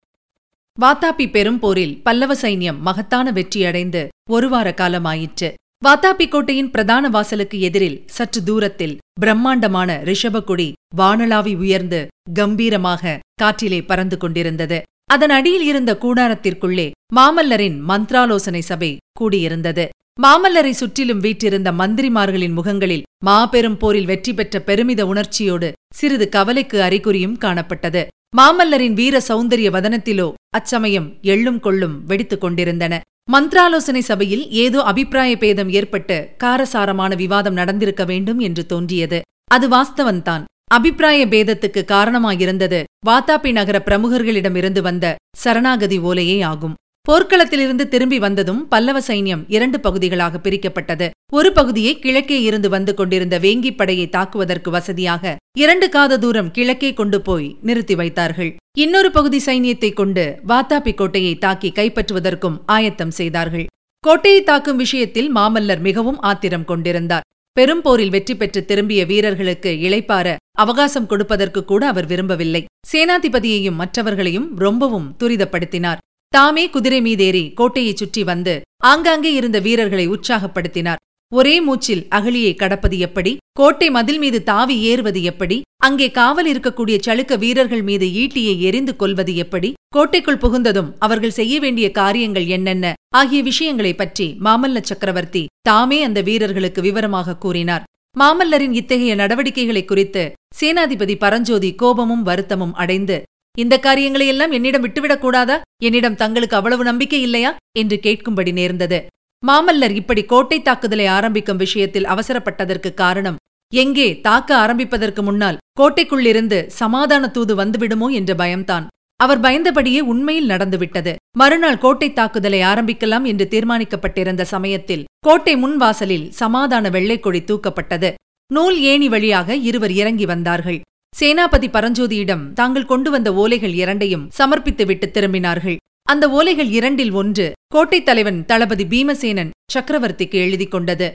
வாத்தாப்பி 0.80 1.30
பெரும் 1.30 1.58
போரில் 1.58 2.02
பல்லவ 2.02 2.34
சைன்யம் 2.34 2.78
மகத்தான 2.78 3.32
வெற்றியடைந்து 3.32 4.08
ஒரு 4.30 4.48
வார 4.48 4.74
காலமாயிற்று. 4.76 5.54
வாத்தாபிக்கோட்டையின் 5.82 6.70
பிரதான 6.70 7.08
வாசலுக்கு 7.08 7.56
எதிரில் 7.60 7.96
சற்று 8.06 8.40
தூரத்தில் 8.42 8.94
பிரம்மாண்டமான 9.20 9.96
ரிஷபக்குடி 10.04 10.66
வானளாவி 10.96 11.52
உயர்ந்து 11.56 12.00
கம்பீரமாக 12.38 13.18
காற்றிலே 13.42 13.80
பறந்து 13.90 14.16
கொண்டிருந்தது. 14.18 14.78
அதன் 15.12 15.34
அடியில் 15.38 15.66
இருந்த 15.70 15.92
கூடாரத்திற்குள்ளே 16.02 16.86
மாமல்லரின் 17.16 17.78
மந்த்ராலோசனை 17.90 18.62
சபை 18.70 18.90
கூடியிருந்தது. 19.20 19.84
மாமல்லரை 20.22 20.72
சுற்றிலும் 20.80 21.22
வீற்றிருந்த 21.26 21.70
மந்திரிமார்களின் 21.72 22.56
முகங்களில் 22.58 23.06
மாபெரும் 23.24 23.78
போரில் 23.78 24.10
வெற்றி 24.10 24.34
பெற்ற 24.34 24.60
பெருமித 24.60 25.02
உணர்ச்சியோடு 25.06 25.70
சிறிது 25.94 26.28
கவலைக்கு 26.28 26.78
அறிகுறியும் 26.80 27.40
காணப்பட்டது. 27.44 28.02
மாமல்லரின் 28.36 28.96
வீர 29.00 29.16
சௌந்தரிய 29.28 29.68
வதனத்திலோ 29.76 30.28
அச்சமயம் 30.58 31.10
எள்ளும் 31.32 31.60
கொள்ளும் 31.66 31.98
வெடித்துக் 32.08 32.44
கொண்டிருந்தன. 32.44 32.94
மந்த்ராலோசனை 33.32 33.98
சபையில் 33.98 34.50
ஏதோ 34.50 34.82
அபிப்பிராய 34.82 35.36
பேதம் 35.38 35.70
ஏற்பட்டு 35.70 36.30
காரசாரமான 36.38 37.14
விவாதம் 37.14 37.54
நடந்திருக்க 37.54 38.04
வேண்டும் 38.04 38.38
என்று 38.38 38.66
தோன்றியது. 38.66 39.20
அது 39.50 39.68
வாஸ்தவன்தான். 39.68 40.44
அபிப்பிராய 40.64 41.26
பேதத்துக்கு 41.26 41.82
காரணமாயிருந்தது 41.92 42.82
வாத்தாபி 43.06 43.52
நகர 43.52 43.82
பிரமுகர்களிடமிருந்து 43.84 44.80
வந்த 44.80 45.16
சரணாகதி 45.36 45.98
ஓலையே 45.98 46.44
ஆகும். 46.44 46.74
போர்க்களத்திலிருந்து 47.08 47.88
திரும்பி 47.88 48.18
வந்ததும் 48.18 48.68
பல்லவ 48.68 49.00
சைன்யம் 49.00 49.44
இரண்டு 49.48 49.80
பகுதிகளாக 49.80 50.40
பிரிக்கப்பட்டது. 50.42 51.10
ஒரு 51.32 51.52
பகுதியை 51.52 51.98
கிழக்கே 51.98 52.42
இருந்து 52.42 52.68
வந்து 52.68 52.94
கொண்டிருந்த 52.94 53.38
வேங்கிப் 53.38 53.76
படையை 53.76 54.08
தாக்குவதற்கு 54.08 54.70
வசதியாக 54.70 55.36
இரண்டு 55.58 55.88
காத 55.88 56.18
தூரம் 56.18 56.50
கிழக்கே 56.50 56.92
கொண்டு 56.92 57.20
போய் 57.20 57.56
நிறுத்தி 57.62 57.94
வைத்தார்கள். 57.94 58.56
இன்னொரு 58.82 59.10
பகுதி 59.10 59.38
சைனியத்தை 59.46 59.92
கொண்டு 59.92 60.22
வாத்தாபி 60.48 60.92
கோட்டையை 60.94 61.34
தாக்கி 61.38 61.68
கைப்பற்றுவதற்கும் 61.74 62.56
ஆயத்தம் 62.66 63.12
செய்தார்கள். 63.18 63.66
கோட்டையை 64.04 64.42
தாக்கும் 64.42 64.76
விஷயத்தில் 64.76 65.28
மாமல்லர் 65.36 65.80
மிகவும் 65.80 66.18
ஆத்திரம் 66.20 66.64
கொண்டிருந்தார். 66.64 67.26
பெரும்போரில் 67.56 68.10
வெற்றி 68.10 68.34
பெற்று 68.36 68.64
திரும்பிய 68.64 69.04
வீரர்களுக்கு 69.04 69.72
இளைப்பார 69.86 70.34
அவகாசம் 70.58 71.06
கொடுப்பதற்கு 71.06 71.64
கூட 71.64 71.86
அவர் 71.86 72.06
விரும்பவில்லை. 72.06 72.64
சேனாதிபதியையும் 72.92 73.78
மற்றவர்களையும் 73.82 74.48
ரொம்பவும் 74.56 75.08
துரிதப்படுத்தினார். 75.22 76.02
தாமே 76.28 76.66
குதிரை 76.68 77.00
மீதேறி 77.00 77.44
கோட்டையைச் 77.60 78.02
சுற்றி 78.02 78.24
வந்து 78.24 78.60
ஆங்காங்கே 78.84 79.32
இருந்த 79.32 79.58
வீரர்களை 79.60 80.08
உற்சாகப்படுத்தினார். 80.08 81.02
ஒரே 81.34 81.60
மூச்சில் 81.60 82.06
அகழியை 82.10 82.54
கடப்பது 82.54 82.98
எப்படி? 82.98 83.36
கோட்டை 83.52 83.90
மதில் 83.90 84.18
மீது 84.18 84.42
தாவி 84.42 84.80
ஏறுவது 84.80 85.22
எப்படி? 85.22 85.62
அங்கே 85.76 86.10
காவல் 86.10 86.52
இருக்கக்கூடிய 86.52 86.98
சளுக்க 87.06 87.38
வீரர்கள் 87.38 87.82
மீது 87.82 88.06
ஈட்டியை 88.06 88.58
எரிந்து 88.58 88.96
கொள்வது 88.96 89.36
எப்படி? 89.36 89.72
கோட்டைக்குள் 89.88 90.36
புகுந்ததும் 90.36 90.92
அவர்கள் 90.98 91.30
செய்ய 91.30 91.60
வேண்டிய 91.60 91.90
காரியங்கள் 91.90 92.46
என்னென்ன? 92.46 92.94
ஆகிய 93.14 93.42
விஷயங்களைப் 93.42 93.98
பற்றி 93.98 94.36
மாமல்ல 94.44 94.80
சக்கரவர்த்தி 94.82 95.46
தாமே 95.62 96.02
அந்த 96.02 96.20
வீரர்களுக்கு 96.20 96.82
விவரமாக 96.82 97.36
கூறினார். 97.36 97.84
மாமல்லரின் 98.20 98.72
இத்தகைய 98.72 99.14
நடவடிக்கைகளை 99.14 99.84
குறித்து 99.84 100.32
சேனாதிபதி 100.60 101.14
பரஞ்சோதி 101.14 101.74
கோபமும் 101.74 102.22
வருத்தமும் 102.22 102.74
அடைந்து 102.74 103.22
இந்த 103.58 103.80
காரியங்களையெல்லாம் 103.82 104.50
என்னிடம் 104.50 104.80
விட்டுவிடக் 104.80 105.20
கூடாதா? 105.20 105.62
என்னிடம் 105.82 106.14
தங்களுக்கு 106.14 106.56
அவ்வளவு 106.56 106.84
நம்பிக்கை 106.84 107.22
இல்லையா? 107.22 107.56
என்று 107.78 108.00
கேட்கும்படி 108.02 108.52
நேர்ந்தது. 108.52 109.06
மாமல்லர் 109.48 109.94
இப்படி 110.00 110.22
கோட்டை 110.24 110.58
தாக்குதலை 110.62 111.06
ஆரம்பிக்கும் 111.14 111.58
விஷயத்தில் 111.62 112.06
அவசரப்பட்டதற்கு 112.12 112.90
காரணம் 112.94 113.40
எங்கே 113.72 114.06
தாக்க 114.26 114.50
ஆரம்பிப்பதற்கு 114.56 115.22
முன்னால் 115.22 115.60
கோட்டைக்குள்ளிருந்து 115.80 116.58
சமாதான 116.80 117.28
தூது 117.28 117.54
வந்துவிடுமோ 117.56 118.08
என்ற 118.18 118.34
பயம்தான். 118.34 118.86
அவர் 119.20 119.40
பயந்தபடியே 119.40 120.00
உண்மையில் 120.12 120.50
நடந்துவிட்டது. 120.52 121.12
மறுநாள் 121.38 121.78
கோட்டை 121.78 122.08
தாக்குதலை 122.12 122.60
ஆரம்பிக்கலாம் 122.62 123.26
என்று 123.32 123.46
தீர்மானிக்கப்பட்டிருந்த 123.50 124.42
சமயத்தில் 124.54 125.06
கோட்டை 125.26 125.54
முன்வாசலில் 125.56 126.26
சமாதான 126.40 126.90
வெள்ளைக்கொடி 126.90 127.42
தூக்கப்பட்டது. 127.50 128.10
நூல் 128.50 128.78
ஏணி 128.92 129.08
வழியாக 129.08 129.56
இருவர் 129.68 129.94
இறங்கி 130.00 130.26
வந்தார்கள். 130.26 130.80
சேனாபதி 131.14 131.68
பரஞ்சோதியிடம் 131.68 132.52
தாங்கள் 132.52 132.90
கொண்டு 132.92 133.10
வந்த 133.10 133.28
ஓலைகள் 133.32 133.74
இரண்டையும் 133.82 134.28
சமர்ப்பித்துவிட்டு 134.38 135.08
திரும்பினார்கள். 135.10 135.76
அந்த 136.08 136.28
ஓலைகள் 136.28 136.70
இரண்டில் 136.70 137.10
ஒன்று. 137.10 137.52
கோட்டைத் 137.74 138.02
தலைவன் 138.02 138.44
தளபதி 138.44 138.84
பீமசேனன் 138.84 139.50
சக்கரவர்த்திக்கு 139.74 140.30
எழுதி 140.30 140.66
கொண்டது. 140.66 141.12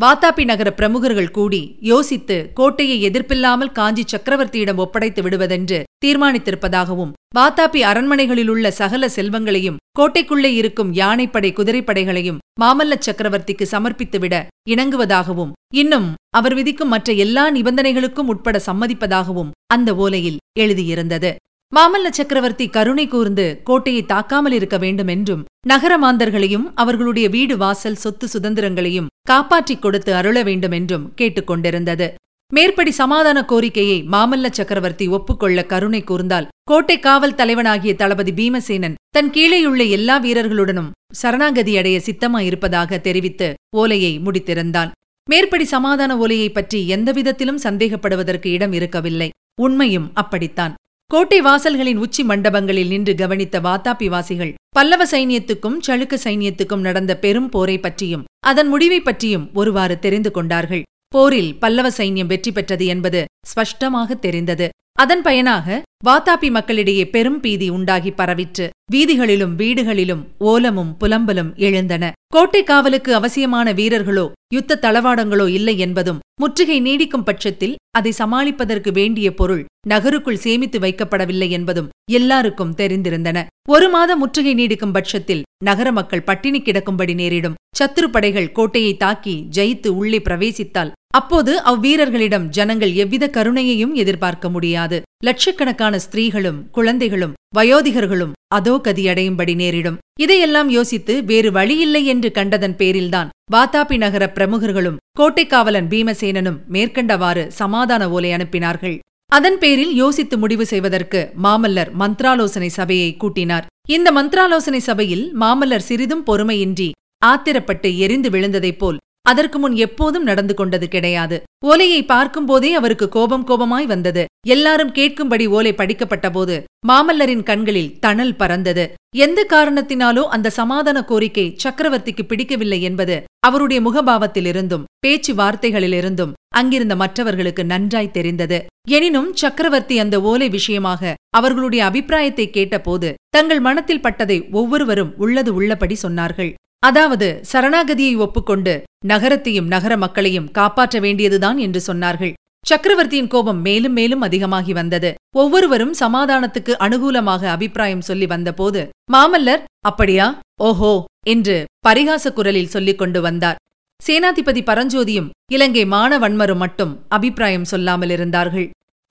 வாத்தாப்பி 0.00 0.44
நகர 0.44 0.72
பிரமுகர்கள் 0.72 1.30
கூடி 1.30 1.76
யோசித்து 1.80 2.50
கோட்டையை 2.54 3.10
எதிர்ப்பில்லாமல் 3.10 3.72
காஞ்சி 3.72 4.04
சக்கரவர்த்தியிடம் 4.04 4.76
ஒப்படைத்து 4.76 5.22
விடுவதென்று 5.22 5.82
தீர்மானித்திருப்பதாகவும் 6.04 7.12
வாத்தாப்பி 7.36 7.82
அரண்மனைகளிலுள்ள 7.82 8.68
சகல 8.68 9.08
செல்வங்களையும் 9.08 9.76
கோட்டைக்குள்ளே 9.98 10.52
இருக்கும் 10.54 10.92
யானைப்படை 10.92 11.52
குதிரைப்படைகளையும் 11.52 12.38
மாமல்ல 12.60 12.98
சக்கரவர்த்திக்கு 12.98 13.66
சமர்ப்பித்துவிட 13.70 14.46
இணங்குவதாகவும் 14.70 15.52
இன்னும் 15.74 16.14
அவர் 16.30 16.54
விதிக்கும் 16.54 16.88
மற்ற 16.88 17.12
எல்லா 17.12 17.50
நிபந்தனைகளுக்கும் 17.50 18.26
உட்பட 18.26 18.62
சம்மதிப்பதாகவும் 18.66 19.50
அந்த 19.66 19.94
ஓலையில் 19.94 20.36
எழுதியிருந்தது. 20.58 21.34
மாமல்ல 21.72 22.08
சக்கரவர்த்தி 22.10 22.68
கருணை 22.68 23.04
கூர்ந்து 23.08 23.44
கோட்டையை 23.64 24.02
தாக்காமல் 24.06 24.52
இருக்க 24.52 24.76
வேண்டும் 24.78 25.06
என்றும் 25.06 25.44
நகர 25.66 25.92
மாந்தர்களையும் 25.98 26.66
அவர்களுடைய 26.74 27.26
வீடு 27.28 27.56
வாசல் 27.56 27.94
சொத்து 27.94 28.26
சுதந்திரங்களையும் 28.26 29.10
காப்பாற்றிக் 29.28 29.82
கொடுத்து 29.82 30.10
அருள 30.14 30.42
வேண்டும் 30.42 30.72
என்றும் 30.72 31.06
கேட்டுக்கொண்டிருந்தது 31.20 32.08
மேற்படி 32.52 32.92
சமாதான 32.92 33.38
கோரிக்கையை 33.44 33.98
மாமல்ல 34.04 34.46
சக்கரவர்த்தி 34.50 35.06
ஒப்புக்கொள்ள 35.08 35.58
கருணை 35.66 36.00
கூர்ந்தால் 36.04 36.48
கோட்டை 36.70 36.96
காவல் 36.98 37.34
தலைவனாகிய 37.34 37.92
தளபதி 37.94 38.32
பீமசேனன் 38.32 38.98
தன் 39.10 39.30
கீழேயுள்ள 39.30 39.82
எல்லா 39.90 40.16
வீரர்களுடனும் 40.18 40.92
சரணாகதி 41.14 41.72
அடைய 41.76 41.96
சித்தமாயிருப்பதாக 42.06 43.00
தெரிவித்து 43.00 43.48
ஓலையை 43.76 44.12
முடித்திருந்தான். 44.18 44.90
மேற்படி 45.28 45.64
சமாதான 45.64 46.12
ஓலையை 46.16 46.50
பற்றி 46.50 46.80
எந்தவிதத்திலும் 46.94 47.64
சந்தேகப்படுவதற்கு 47.64 48.46
இடம் 48.46 48.72
இருக்கவில்லை. 48.72 49.28
உண்மையும் 49.60 50.10
அப்படித்தான். 50.14 50.74
கோட்டை 51.12 51.38
வாசல்களின் 51.42 51.98
உச்சி 51.98 52.22
மண்டபங்களில் 52.24 52.88
நின்று 52.88 53.14
கவனித்த 53.14 53.56
வாத்தாப்பி 53.60 54.06
வாசிகள் 54.08 54.52
பல்லவ 54.68 55.04
சைனியத்துக்கும் 55.04 55.76
சளுக்க 55.86 56.14
சைனியத்துக்கும் 56.24 56.80
நடந்த 56.80 57.12
பெரும் 57.16 57.48
போரை 57.48 57.78
பற்றியும் 57.78 58.22
அதன் 58.46 58.68
முடிவை 58.68 59.00
பற்றியும் 59.00 59.50
ஒருவாறு 59.54 59.98
தெரிந்து 59.98 60.30
கொண்டார்கள். 60.30 60.82
போரில் 61.08 61.58
பல்லவ 61.58 61.88
சைன்யம் 61.88 62.26
வெற்றி 62.26 62.52
பெற்றது 62.52 62.86
என்பது 62.86 63.24
ஸ்பஷ்டமாக 63.50 64.18
தெரிந்தது. 64.18 64.68
அதன் 65.02 65.22
பயனாக 65.22 65.82
வாத்தாபி 66.06 66.48
மக்களிடையே 66.50 67.04
பெரும் 67.06 67.40
பீதி 67.40 67.68
உண்டாகி 67.70 68.10
பரவிற்று. 68.10 68.66
வீதிகளிலும் 68.92 69.54
வீடுகளிலும் 69.56 70.22
ஓலமும் 70.50 70.92
புலம்பலும் 71.00 71.50
எழுந்தன. 71.66 72.04
கோட்டை 72.34 72.62
காவலுக்கு 72.64 73.10
அவசியமான 73.14 73.72
வீரர்களோ 73.72 74.26
யுத்த 74.54 74.78
தளவாடங்களோ 74.82 75.46
இல்லை 75.48 75.74
என்பதும் 75.78 76.20
முற்றுகை 76.40 76.78
நீடிக்கும் 76.80 77.26
பட்சத்தில் 77.28 77.74
அதை 77.98 78.12
சமாளிப்பதற்கு 78.18 78.90
வேண்டிய 78.92 79.28
பொருள் 79.34 79.64
நகருக்குள் 79.88 80.42
சேமித்து 80.44 80.78
வைக்கப்படவில்லை 80.78 81.48
என்பதும் 81.48 81.90
எல்லாருக்கும் 82.10 82.74
தெரிந்திருந்தன. 82.74 83.38
ஒரு 83.68 83.88
மாத 83.88 84.16
முற்றுகை 84.16 84.54
நீடிக்கும் 84.54 84.94
பட்சத்தில் 84.96 85.42
நகர 85.64 85.88
மக்கள் 85.92 86.26
பட்டினி 86.28 86.60
கிடக்கும்படி 86.62 87.14
நேரிடும். 87.14 87.58
சத்துரு 87.78 88.08
படைகள் 88.10 88.52
கோட்டையை 88.52 88.94
தாக்கி 88.96 89.34
ஜெயித்து 89.56 89.90
உள்ளே 90.00 90.18
பிரவேசித்தால் 90.18 90.92
அப்போது 91.14 91.52
அவ்வீரர்களிடம் 91.70 92.46
ஜனங்கள் 92.48 92.92
எவ்வித 93.02 93.24
கருணையையும் 93.34 93.92
எதிர்பார்க்க 94.02 94.46
முடியாது. 94.48 94.98
லட்சக்கணக்கான 95.24 95.94
ஸ்திரீகளும் 95.98 96.60
குழந்தைகளும் 96.70 97.34
வயோதிகர்களும் 97.56 98.32
அதோ 98.54 98.74
கதியடையும்படி 98.86 99.54
நேரிடும். 99.54 99.98
இதையெல்லாம் 100.20 100.68
யோசித்து 100.68 101.14
வேறு 101.24 101.50
வழியில்லை 101.52 102.02
என்று 102.06 102.30
கண்டதன் 102.32 102.76
பேரில்தான் 102.80 103.32
வாத்தாபி 103.52 103.96
நகர 103.96 104.24
பிரமுகர்களும் 104.36 105.00
கோட்டைக்காவலன் 105.20 105.88
பீமசேனனும் 105.92 106.58
மேற்கண்டவாறு 106.74 107.44
சமாதான 107.60 108.08
ஓலை 108.10 108.32
அனுப்பினார்கள். 108.32 108.96
அதன் 109.32 109.58
பேரில் 109.58 109.92
யோசித்து 109.94 110.36
முடிவு 110.38 110.64
செய்வதற்கு 110.66 111.20
மாமல்லர் 111.42 111.90
மந்த்ராலோசனை 112.00 112.70
சபையை 112.78 113.10
கூட்டினார். 113.16 113.68
இந்த 113.88 114.08
மந்த்ராலோசனை 114.12 114.80
சபையில் 114.88 115.24
மாமல்லர் 115.40 115.86
சிறிதும் 115.88 116.26
பொறுமையின்றி 116.26 116.90
ஆத்திரப்பட்டு 117.26 117.88
எரிந்து 117.96 118.28
விழுந்ததைப் 118.30 118.78
போல் 118.78 118.98
அதற்கு 119.30 119.58
முன் 119.58 119.74
எப்போதும் 119.76 120.22
நடந்து 120.22 120.54
கொண்டது 120.54 120.86
கிடையாது. 120.88 121.36
ஓலையை 121.64 122.00
பார்க்கும்போதே 122.04 122.70
அவருக்கு 122.72 123.06
கோபம் 123.08 123.46
கோபமாய் 123.48 123.86
வந்தது. 123.86 124.22
எல்லாரும் 124.46 124.92
கேட்கும்படி 124.92 125.44
ஓலை 125.48 125.72
படிக்கப்பட்டபோது 125.72 126.54
மாமல்லரின் 126.88 127.42
கண்களில் 127.42 127.98
தணல் 127.98 128.36
பறந்தது. 128.36 128.84
எந்த 129.16 129.40
காரணத்தினாலோ 129.50 130.22
அந்த 130.36 130.50
சமாதான 130.50 130.98
கோரிக்கை 131.04 131.44
சக்கரவர்த்திக்கு 131.64 132.24
பிடிக்கவில்லை 132.26 132.80
என்பது 132.80 133.16
அவருடைய 133.46 133.78
முகபாவத்திலிருந்தும் 133.82 134.86
பேச்சு 135.00 135.34
வார்த்தைகளிலிருந்தும் 135.34 136.32
அங்கிருந்த 136.54 136.96
மற்றவர்களுக்கு 136.96 137.64
நன்றாய் 137.64 138.10
தெரிந்தது. 138.10 138.58
எனினும் 138.90 139.30
சக்கரவர்த்தி 139.34 139.98
அந்த 139.98 140.20
ஓலை 140.20 140.48
விஷயமாக 140.48 141.14
அவர்களுடைய 141.30 141.84
அபிப்பிராயத்தை 141.84 142.50
கேட்டபோது 142.50 143.10
தங்கள் 143.30 143.60
மனத்தில் 143.60 144.04
பட்டதை 144.08 144.50
ஒவ்வொருவரும் 144.50 145.14
உள்ளது 145.16 145.54
உள்ளபடி 145.54 145.96
சொன்னார்கள். 146.02 146.52
அதாவது 146.82 147.42
சரணாகதியை 147.52 148.14
ஒப்புக்கொண்டு 148.16 148.74
நகரத்தையும் 149.06 149.66
நகர 149.66 149.96
மக்களையும் 149.96 150.50
காப்பாற்ற 150.50 151.00
வேண்டியதுதான் 151.00 151.58
என்று 151.58 151.80
சொன்னார்கள். 151.86 152.32
சக்கரவர்த்தியின் 152.66 153.26
கோபம் 153.26 153.60
மேலும் 153.60 153.92
மேலும் 153.92 154.20
அதிகமாகி 154.20 154.72
வந்தது. 154.72 155.10
ஒவ்வொருவரும் 155.36 155.94
சமாதானத்துக்கு 155.94 156.72
அனுகூலமாக 156.76 157.42
அபிப்பிராயம் 157.50 158.00
சொல்லி 158.00 158.26
வந்தபோது 158.26 158.80
மாமல்லர் 159.12 159.62
அப்படியா? 159.86 160.26
ஓஹோ! 160.60 160.92
என்று 161.26 161.56
பரிகாச 161.86 162.32
குரலில் 162.32 162.66
சொல்லிக் 162.66 162.98
கொண்டு 162.98 163.20
வந்தார். 163.20 163.58
சேனாதிபதி 164.00 164.62
பரஞ்சோதியும் 164.62 165.30
இலங்கை 165.52 165.84
மானவன்மரும் 165.86 166.56
மட்டும் 166.56 166.92
அபிப்பிராயம் 167.08 167.64
சொல்லாமல் 167.64 168.10
இருந்தார்கள். 168.10 168.68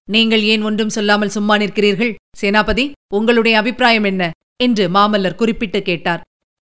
நீங்கள் 0.08 0.42
ஏன் 0.44 0.62
ஒன்றும் 0.62 0.90
சொல்லாமல் 0.90 1.30
சும்மா 1.30 1.58
நிற்கிறீர்கள்? 1.58 2.14
சேனாபதி 2.38 2.86
உங்களுடைய 3.14 3.58
அபிப்பிராயம் 3.58 4.04
என்ன? 4.04 4.24
என்று 4.58 4.90
மாமல்லர் 4.90 5.36
குறிப்பிட்டு 5.36 5.82
கேட்டார். 5.82 6.22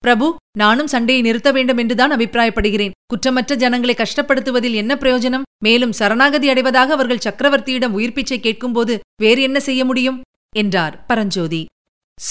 பிரபு 0.05 0.37
நானும் 0.59 0.87
சண்டையை 0.87 1.23
நிறுத்த 1.23 1.53
வேண்டும் 1.53 1.77
என்றுதான் 1.77 2.13
அபிப்பிராயப்படுகிறேன். 2.13 2.91
குற்றமற்ற 3.07 3.55
ஜனங்களை 3.55 3.95
கஷ்டப்படுத்துவதில் 3.95 4.73
என்ன 4.73 4.95
பிரயோஜனம்? 4.95 5.43
மேலும் 5.65 5.93
சரணாகதி 5.93 6.49
அடைவதாக 6.49 6.93
அவர்கள் 6.93 7.25
சக்கரவர்த்தியிடம் 7.25 7.97
உயிர்ப்பிச்சை 7.99 8.41
கேட்கும்போது 8.41 9.01
வேறு 9.23 9.43
என்ன 9.43 9.61
செய்ய 9.61 9.85
முடியும்? 9.85 10.21
என்றார் 10.57 11.07
பரஞ்சோதி. 11.07 11.67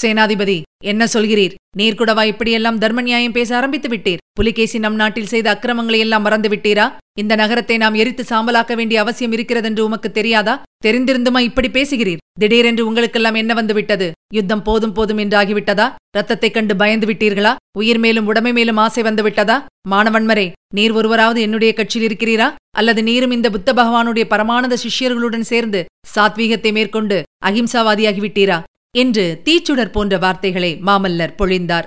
சேனாதிபதி 0.02 0.62
என்ன 0.84 1.06
சொல்கிறீர்? 1.12 1.54
நீர்குடவா 1.78 2.24
இப்படியெல்லாம் 2.24 2.78
தர்ம 2.78 3.00
நியாயம் 3.00 3.32
பேச 3.32 3.56
ஆரம்பித்து 3.56 3.88
விட்டீர்? 3.88 4.16
புலிகேசி 4.32 4.78
நம் 4.78 4.94
நாட்டில் 4.94 5.26
செய்த 5.26 5.50
அக்கிரமங்களை 5.50 5.98
எல்லாம் 5.98 6.22
மறந்து 6.22 6.48
விட்டீரா? 6.48 6.92
இந்த 7.18 7.34
நகரத்தை 7.34 7.76
நாம் 7.76 7.94
எரித்து 7.94 8.22
சாம்பலாக்க 8.22 8.74
வேண்டிய 8.74 9.00
அவசியம் 9.00 9.32
இருக்கிறதென்று 9.32 9.84
உமக்கு 9.84 10.10
தெரியாதா? 10.10 10.62
தெரிந்திருந்துமா 10.84 11.38
இப்படி 11.38 11.68
பேசுகிறீர்? 11.68 12.16
திடீரென்று 12.40 12.86
உங்களுக்கெல்லாம் 12.86 13.34
என்ன 13.34 13.54
வந்து 13.54 13.74
விட்டது? 13.74 14.12
யுத்தம் 14.34 14.62
போதும் 14.62 14.92
போதும் 14.92 15.18
என்று 15.18 15.38
ஆகிவிட்டதா? 15.38 15.92
ரத்தத்தைக் 16.16 16.54
கண்டு 16.54 16.76
பயந்து 16.76 17.06
விட்டீர்களா? 17.06 17.54
உயிர் 17.78 17.98
மேலும் 17.98 18.26
உடமை 18.26 18.52
மேலும் 18.52 18.76
ஆசை 18.76 19.02
வந்து 19.02 19.22
விட்டதா? 19.22 19.66
மாணவன்மரே 19.90 20.52
நீர் 20.74 20.92
ஒருவராவது 20.92 21.40
என்னுடைய 21.40 21.74
கட்சியில் 21.74 22.16
இருக்கிறீரா? 22.16 22.54
அல்லது 22.70 23.02
நீரும் 23.02 23.30
இந்த 23.30 23.50
புத்த 23.50 23.72
பகவானுடைய 23.72 24.24
பரமானந்த 24.30 24.76
சிஷ்யர்களுடன் 24.76 25.48
சேர்ந்து 25.52 25.84
சாத்வீகத்தை 26.16 26.72
மேற்கொண்டு 26.72 27.22
அகிம்சாவாதியாகிவிட்டீரா 27.44 28.62
என்று 28.98 29.42
தீச்சுடர் 29.44 29.92
போன்ற 29.92 30.18
வார்த்தைகளை 30.18 30.80
மாமல்லர் 30.86 31.34
பொழிந்தார். 31.38 31.86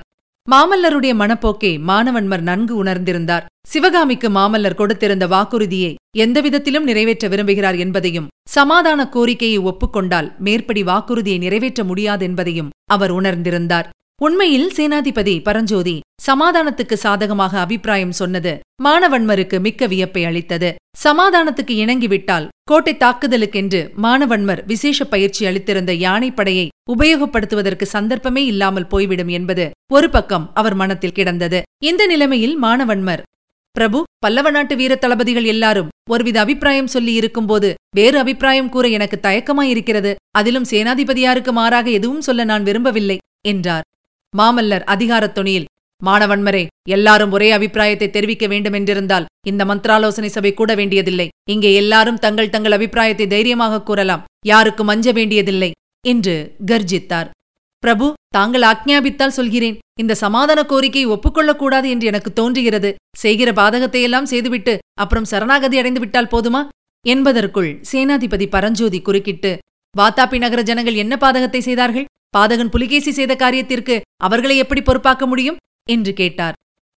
மாமல்லருடைய 0.51 1.13
மனப்போக்கை 1.21 1.71
மானவன்மர் 1.79 2.41
நன்கு 2.41 2.83
உணர்ந்திருந்தார். 2.83 3.45
சிவகாமிக்கு 3.67 4.29
மாமல்லர் 4.29 4.79
கொடுத்திருந்த 4.79 5.27
வாக்குறுதியை 5.27 5.95
எந்தவிதத்திலும் 6.17 6.87
நிறைவேற்ற 6.89 7.27
விரும்புகிறார் 7.27 7.77
என்பதையும் 7.77 8.27
சமாதான 8.49 9.09
கோரிக்கையை 9.09 9.59
ஒப்புக்கொண்டால் 9.59 10.29
மேற்படி 10.37 10.83
வாக்குறுதியை 10.83 11.37
நிறைவேற்ற 11.37 11.83
முடியாதென்பதையும் 11.83 12.69
அவர் 12.85 13.13
உணர்ந்திருந்தார். 13.21 13.87
உண்மையில் 14.21 14.71
சேனாதிபதி 14.75 15.41
பரஞ்சோதி 15.43 15.99
சமாதானத்துக்கு 16.27 16.93
சாதகமாக 16.93 17.59
அபிப்பிராயம் 17.59 18.11
சொன்னது 18.11 18.59
மானவன்மருக்கு 18.83 19.59
மிக்க 19.59 19.87
வியப்பை 19.87 20.25
அளித்தது. 20.25 20.75
சமாதானத்துக்கு 21.03 21.73
இணங்கிவிட்டால் 21.83 22.47
கோட்டை 22.65 22.95
தாக்குதலுக்கென்று 22.95 23.79
மானவன்மர் 24.03 24.65
விசேஷ 24.65 25.05
பயிற்சி 25.05 25.45
அளித்திருந்த 25.45 25.93
யானைப்படையை 25.93 26.67
உபயோகப்படுத்துவதற்கு 26.97 27.83
சந்தர்ப்பமே 27.83 28.45
இல்லாமல் 28.45 28.87
போய்விடும் 28.87 29.27
என்பது 29.27 29.71
ஒரு 29.93 30.09
பக்கம் 30.09 30.51
அவர் 30.53 30.73
மனத்தில் 30.73 31.11
கிடந்தது. 31.11 31.61
இந்த 31.83 32.05
நிலைமையில் 32.05 32.63
மானவன்மர் 32.63 33.21
பிரபு 33.71 34.03
பல்லவ 34.19 34.51
நாட்டு 34.51 34.75
வீர 34.75 34.95
தளபதிகள் 34.95 35.43
எல்லாரும் 35.43 35.89
ஒருவித 36.09 36.39
அபிப்பிராயம் 36.39 36.87
சொல்லி 36.87 37.13
இருக்கும்போது 37.13 37.73
வேறு 37.95 38.17
அபிப்பிராயம் 38.19 38.69
கூற 38.69 38.87
எனக்கு 38.87 39.19
தயக்கமாயிருக்கிறது. 39.21 40.15
அதிலும் 40.31 40.69
சேனாதிபதியாருக்கு 40.71 41.51
மாறாக 41.51 41.89
எதுவும் 41.89 42.21
சொல்ல 42.21 42.43
நான் 42.43 42.63
விரும்பவில்லை 42.63 43.17
என்றார். 43.47 43.83
மாமல்லர் 44.37 44.83
அதிகாரத் 44.83 45.35
துணியில் 45.35 45.65
மாணவன்மரே 46.07 46.63
எல்லாரும் 46.95 47.33
ஒரே 47.35 47.49
அபிப்பிராயத்தை 47.57 48.07
தெரிவிக்க 48.15 48.45
வேண்டுமென்றிருந்தால் 48.53 49.27
இந்த 49.49 49.61
மந்திராலோசனை 49.69 50.29
சபை 50.33 50.51
கூட 50.53 50.71
வேண்டியதில்லை. 50.79 51.27
இங்கே 51.53 51.69
எல்லாரும் 51.81 52.19
தங்கள் 52.25 52.51
தங்கள் 52.55 52.75
அபிப்பிராயத்தை 52.77 53.27
தைரியமாக 53.27 53.83
கூறலாம். 53.89 54.25
யாருக்கும் 54.51 54.91
அஞ்ச 54.93 55.07
வேண்டியதில்லை 55.19 55.71
என்று 56.05 56.35
கர்ஜித்தார். 56.71 57.29
பிரபு 57.83 58.05
தாங்கள் 58.37 58.65
ஆக்ஞாபித்தால் 58.71 59.35
சொல்கிறேன். 59.37 59.79
இந்த 60.01 60.13
சமாதான 60.23 60.59
கோரிக்கையை 60.71 61.07
ஒப்புக்கொள்ளக்கூடாது 61.15 61.87
என்று 61.93 62.05
எனக்கு 62.11 62.29
தோன்றுகிறது. 62.39 62.89
செய்கிற 63.23 63.49
பாதகத்தையெல்லாம் 63.59 64.29
செய்துவிட்டு 64.31 64.73
அப்புறம் 65.03 65.29
சரணாகதி 65.31 65.77
அடைந்து 65.81 66.01
விட்டால் 66.03 66.31
போதுமா? 66.33 66.61
என்பதற்குள் 67.05 67.71
சேனாதிபதி 67.91 68.45
பரஞ்சோதி 68.55 68.99
குறுக்கிட்டு 69.07 69.51
வாத்தாப்பி 69.95 70.37
நகர 70.43 70.61
ஜனங்கள் 70.69 71.01
என்ன 71.03 71.13
பாதகத்தை 71.23 71.61
செய்தார்கள்? 71.65 72.07
பாதகன் 72.35 72.71
புலிகேசி 72.75 73.11
செய்த 73.17 73.33
காரியத்திற்கு 73.41 73.95
அவர்களை 74.27 74.55
எப்படி 74.63 74.81
பொறுப்பாக்க 74.85 75.25
முடியும்? 75.31 75.59
என்று 75.89 76.13
கேட்டார். 76.13 76.53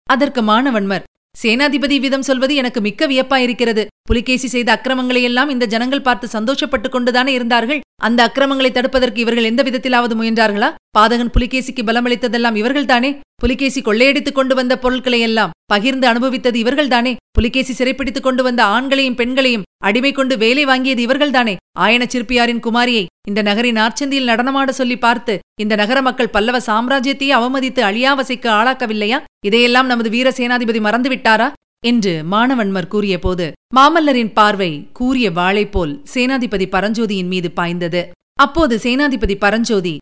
அதற்கு 0.09 0.41
மாணவன்மர் 0.41 1.03
சேனாதிபதி 1.43 1.99
விதம் 1.99 2.21
சொல்வது 2.21 2.55
எனக்கு 2.55 2.81
மிக்க 2.81 3.07
வியப்பாயிருக்கிறது 3.07 3.85
புலிகேசி 4.01 4.47
செய்த 4.47 4.69
அக்கிரமங்களையெல்லாம் 4.75 5.49
இந்த 5.49 5.65
ஜனங்கள் 5.65 6.01
பார்த்து 6.01 6.39
சந்தோஷப்பட்டுக் 6.39 6.89
கொண்டுதானே 6.89 7.33
இருந்தார்கள்? 7.33 7.79
அந்த 8.01 8.23
அக்கிரமங்களை 8.23 8.71
தடுப்பதற்கு 8.71 9.17
இவர்கள் 9.17 9.43
எந்த 9.43 9.63
விதத்திலாவது 9.63 10.15
முயன்றார்களா? 10.15 10.69
பாதகன் 10.99 11.33
புலிகேசிக்கு 11.39 11.83
பலமளித்ததெல்லாம் 11.85 12.59
இவர்கள்தானே? 12.61 13.19
புலிகேசி 13.35 13.81
கொள்ளையடித்துக் 13.81 14.37
கொண்டு 14.39 14.55
வந்த 14.55 14.79
பொருட்களையெல்லாம் 14.81 15.53
பகிர்ந்து 15.65 16.07
அனுபவித்தது 16.07 16.57
இவர்கள்தானே? 16.63 17.15
புலிகேசி 17.31 17.73
சிறைப்பிடித்துக் 17.73 18.23
கொண்டு 18.23 18.43
வந்த 18.43 18.63
ஆண்களையும் 18.63 19.15
பெண்களையும் 19.15 19.63
அடிமை 19.87 20.11
கொண்டு 20.11 20.35
வேலை 20.43 20.63
வாங்கியது 20.65 21.01
இவர்கள்தானே? 21.05 21.55
ஆயன 21.79 22.03
சிற்பியாரின் 22.13 22.63
குமாரியை 22.65 23.03
இந்த 23.29 23.41
நகரின் 23.41 23.79
ஆர்ச்சந்தியில் 23.83 24.29
நடனமாட 24.31 24.69
சொல்லி 24.69 24.97
பார்த்து 24.97 25.33
இந்த 25.61 25.73
நகர 25.81 25.99
மக்கள் 26.01 26.33
பல்லவ 26.35 26.57
சாம்ராஜ்யத்தையே 26.69 27.33
அவமதித்து 27.39 27.81
அழியாவசைக்கு 27.89 28.49
ஆளாக்கவில்லையா? 28.59 29.19
இதையெல்லாம் 29.45 29.89
நமது 29.91 30.09
வீர 30.09 30.29
சேனாதிபதி 30.29 30.81
மறந்துவிட்டாரா? 30.87 31.47
என்று 31.83 32.13
மாணவன்மர் 32.23 32.91
கூறியபோது 32.93 33.45
மாமல்லரின் 33.75 34.31
பார்வை 34.33 34.69
கூறிய 34.93 35.27
வாளை 35.31 35.65
போல் 35.67 35.93
சேனாதிபதி 36.13 36.65
பரஞ்சோதியின் 36.75 37.31
மீது 37.33 37.49
பாய்ந்தது. 37.51 38.01
அப்போது 38.39 38.75
சேனாதிபதி 38.83 39.35
பரஞ்சோதி 39.43 39.93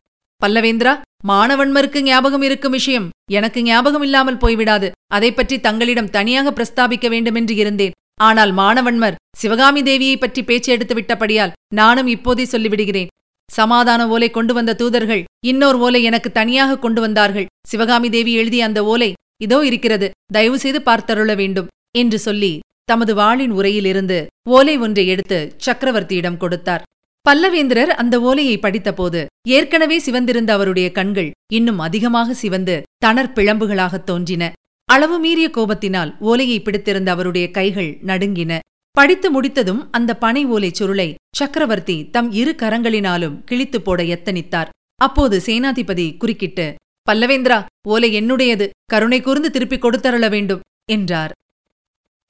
பல்லவேந்திரா 0.42 0.94
மாணவன்மருக்கு 1.28 2.00
ஞாபகம் 2.02 2.46
இருக்கும் 2.48 2.76
விஷயம். 2.78 3.10
எனக்கு 3.32 3.60
ஞாபகம் 3.64 4.06
இல்லாமல் 4.08 4.42
போய்விடாது. 4.44 4.88
அதை 5.16 5.30
பற்றி 5.34 5.58
தங்களிடம் 5.60 6.10
தனியாக 6.10 6.48
பிரஸ்தாபிக்க 6.52 7.10
வேண்டுமென்று 7.10 7.56
இருந்தேன். 7.56 7.94
ஆனால் 8.16 8.52
மாணவன்மர் 8.54 9.16
சிவகாமி 9.38 9.82
தேவியைப் 9.82 10.20
பற்றி 10.20 10.44
பேச்சு 10.44 10.72
எடுத்து 10.72 10.96
விட்டபடியால் 10.96 11.52
நானும் 11.74 12.08
இப்போதே 12.08 12.44
சொல்லிவிடுகிறேன். 12.44 13.08
சமாதான 13.52 14.08
ஓலை 14.08 14.30
கொண்டு 14.30 14.54
வந்த 14.54 14.74
தூதர்கள் 14.74 15.24
இன்னோர் 15.46 15.76
ஓலை 15.76 16.04
எனக்கு 16.04 16.32
தனியாக 16.32 16.80
கொண்டு 16.80 17.02
வந்தார்கள். 17.02 17.46
சிவகாமி 17.68 18.10
தேவி 18.10 18.34
எழுதிய 18.34 18.66
அந்த 18.66 18.84
ஓலை 18.84 19.14
இதோ 19.42 19.66
இருக்கிறது 19.66 20.12
தயவு 20.34 20.60
செய்து 20.60 20.82
பார்த்தருள 20.82 21.36
வேண்டும் 21.36 21.68
என்று 21.98 22.20
சொல்லி 22.20 22.60
தமது 22.84 23.16
வாளின் 23.16 23.52
உரையிலிருந்து 23.52 24.26
ஓலை 24.50 24.78
ஒன்றை 24.78 25.08
எடுத்து 25.08 25.56
சக்கரவர்த்தியிடம் 25.66 26.38
கொடுத்தார். 26.38 26.84
பல்லவேந்திரர் 27.30 27.94
அந்த 28.02 28.22
ஓலையை 28.22 28.58
படித்தபோது 28.58 29.26
ஏற்கனவே 29.48 30.02
சிவந்திருந்த 30.06 30.52
அவருடைய 30.52 30.92
கண்கள் 30.92 31.32
இன்னும் 31.54 31.80
அதிகமாக 31.80 32.34
சிவந்து 32.34 32.82
தணர் 33.06 33.34
பிழம்புகளாகத் 33.36 34.04
தோன்றின. 34.04 34.54
அளவு 34.94 35.20
மீறிய 35.20 35.48
கோபத்தினால் 35.54 36.12
ஓலையை 36.20 36.58
பிடித்திருந்த 36.62 37.10
அவருடைய 37.12 37.46
கைகள் 37.52 37.92
நடுங்கின. 38.06 38.52
படித்து 38.92 39.28
முடித்ததும் 39.32 39.82
அந்த 39.92 40.12
பனை 40.18 40.42
ஓலை 40.46 40.70
சுருளை 40.80 41.08
சக்கரவர்த்தி 41.36 41.96
தம் 42.10 42.30
இரு 42.32 42.52
கரங்களினாலும் 42.58 43.38
கிழித்துப் 43.44 43.86
போட 43.86 44.04
எத்தனித்தார் 44.04 44.72
அப்போது 44.96 45.38
சேனாதிபதி 45.46 46.18
குறுக்கிட்டு 46.18 46.66
பல்லவேந்திரா 47.08 47.60
ஓலை 47.88 48.10
என்னுடையது. 48.20 48.66
கருணை 48.86 49.22
கூர்ந்து 49.22 49.52
திருப்பிக் 49.52 49.84
கொடுத்தருள 49.86 50.30
வேண்டும் 50.30 50.62
என்றார். 50.92 51.32